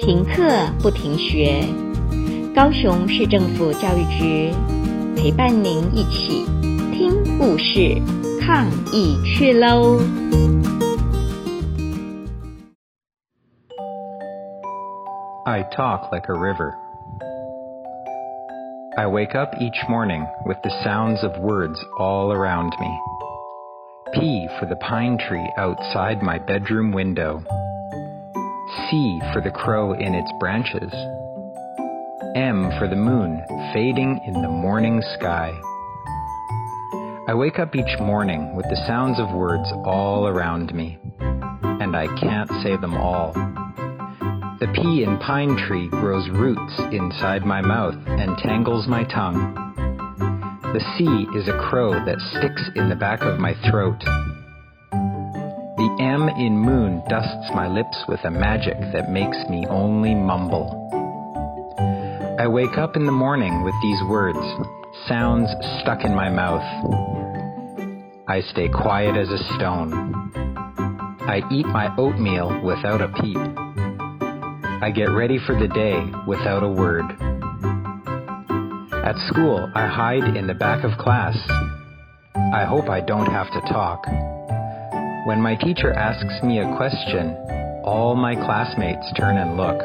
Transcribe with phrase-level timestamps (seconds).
[0.00, 0.42] 停课
[0.82, 1.64] 不停学，
[2.54, 4.52] 高雄市政府教育局
[5.16, 6.44] 陪伴您一起
[6.92, 8.00] 听故事、
[8.40, 9.98] 抗疫去喽！
[15.44, 16.74] I talk like a river.
[18.96, 22.88] I wake up each morning with the sounds of words all around me.
[24.14, 27.42] P for the pine tree outside my bedroom window.
[28.75, 30.93] C for the crow in its branches.
[32.35, 35.51] M for the moon fading in the morning sky.
[37.27, 42.07] I wake up each morning with the sounds of words all around me, and I
[42.17, 43.33] can't say them all.
[44.61, 49.53] The P in pine tree grows roots inside my mouth and tangles my tongue.
[50.71, 54.01] The C is a crow that sticks in the back of my throat.
[55.99, 60.77] M in moon dusts my lips with a magic that makes me only mumble.
[62.39, 64.39] I wake up in the morning with these words,
[65.07, 65.49] sounds
[65.81, 66.63] stuck in my mouth.
[68.27, 69.91] I stay quiet as a stone.
[71.21, 73.37] I eat my oatmeal without a peep.
[74.81, 77.05] I get ready for the day without a word.
[79.03, 81.37] At school, I hide in the back of class.
[82.35, 84.07] I hope I don't have to talk.
[85.23, 87.37] When my teacher asks me a question,
[87.83, 89.77] all my classmates turn and look.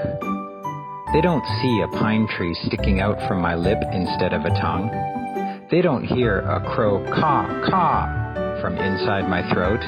[1.12, 4.88] They don't see a pine tree sticking out from my lip instead of a tongue.
[5.70, 9.80] They don't hear a crow caw, caw from inside my throat.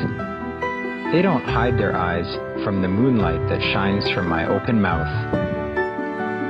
[1.13, 2.29] They don't hide their eyes
[2.63, 5.09] from the moonlight that shines from my open mouth.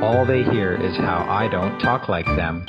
[0.02, 2.66] All they hear is how I don't talk like them.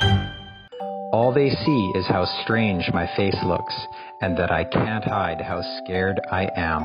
[1.12, 3.74] All they see is how strange my face looks
[4.20, 6.82] and that I can't hide how scared I am.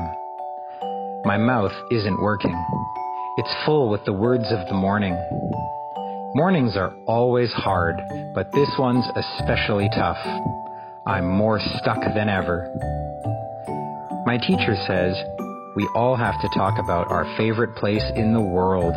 [1.24, 2.54] My mouth isn't working.
[3.38, 5.14] It's full with the words of the morning.
[6.34, 8.02] Mornings are always hard,
[8.34, 10.18] but this one's especially tough.
[11.06, 12.68] I'm more stuck than ever.
[14.26, 15.14] My teacher says
[15.76, 18.94] we all have to talk about our favorite place in the world.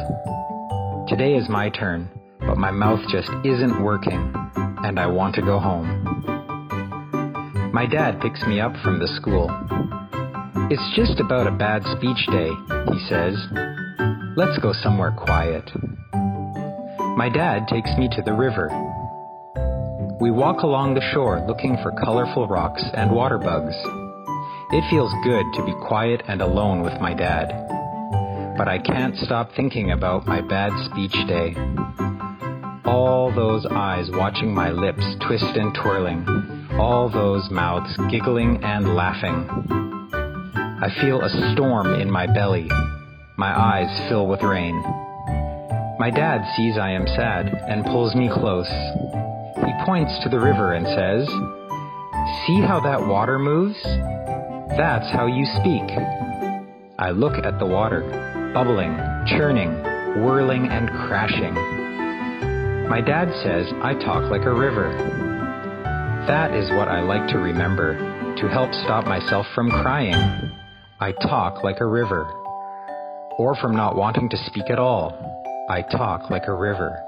[1.08, 2.10] Today is my turn,
[2.40, 4.34] but my mouth just isn't working,
[4.90, 5.86] and I want to go home.
[7.72, 9.48] My dad picks me up from the school.
[10.72, 12.50] It's just about a bad speech day,
[12.92, 13.38] he says.
[14.36, 15.70] Let's go somewhere quiet.
[17.16, 18.70] My dad takes me to the river.
[20.20, 23.76] We walk along the shore looking for colorful rocks and water bugs.
[24.74, 27.54] It feels good to be quiet and alone with my dad.
[28.58, 31.54] But I can't stop thinking about my bad speech day.
[32.90, 36.26] All those eyes watching my lips twist and twirling.
[36.80, 39.48] All those mouths giggling and laughing.
[40.82, 42.68] I feel a storm in my belly.
[43.38, 44.76] My eyes fill with rain.
[46.00, 48.68] My dad sees I am sad and pulls me close.
[48.68, 51.28] He points to the river and says,
[52.48, 53.78] See how that water moves?
[53.84, 55.96] That's how you speak.
[56.98, 58.02] I look at the water,
[58.56, 58.98] bubbling,
[59.28, 59.70] churning,
[60.24, 61.79] whirling, and crashing.
[62.90, 64.92] My dad says I talk like a river.
[66.28, 67.94] That is what I like to remember
[68.36, 70.16] to help stop myself from crying.
[71.00, 72.26] I talk like a river.
[73.38, 75.14] Or from not wanting to speak at all.
[75.70, 77.00] I talk like a river.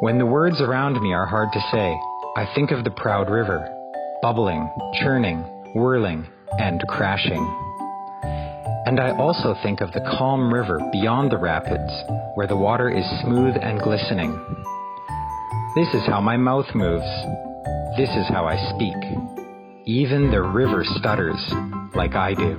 [0.00, 1.98] When the words around me are hard to say,
[2.36, 3.66] I think of the proud river,
[4.20, 4.70] bubbling,
[5.00, 7.61] churning, whirling, and crashing.
[8.92, 11.90] And I also think of the calm river beyond the rapids,
[12.34, 14.38] where the water is smooth and glistening.
[15.74, 17.08] This is how my mouth moves.
[17.96, 18.94] This is how I speak.
[19.86, 21.40] Even the river stutters,
[21.94, 22.54] like I do.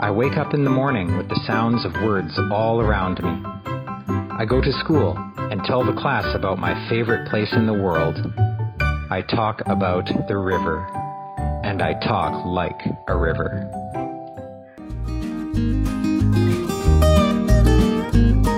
[0.00, 3.42] I wake up in the morning with the sounds of words all around me.
[4.32, 8.16] I go to school and tell the class about my favorite place in the world.
[9.10, 10.86] I talk about the river
[11.62, 14.03] and I talk like a river.